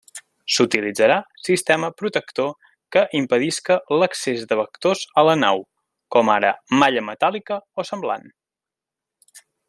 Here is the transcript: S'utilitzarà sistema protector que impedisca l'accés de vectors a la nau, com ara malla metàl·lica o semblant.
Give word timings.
S'utilitzarà 0.53 1.15
sistema 1.47 1.89
protector 1.99 2.47
que 2.97 3.03
impedisca 3.19 3.77
l'accés 3.99 4.47
de 4.53 4.57
vectors 4.63 5.03
a 5.23 5.27
la 5.31 5.35
nau, 5.45 5.63
com 6.15 6.33
ara 6.37 6.53
malla 6.83 7.05
metàl·lica 7.15 7.59
o 7.83 7.87
semblant. 7.93 8.27